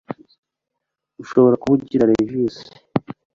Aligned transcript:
Ushobora 1.21 1.59
kuba 1.61 1.73
ugira 1.77 2.03
allergies 2.05 2.55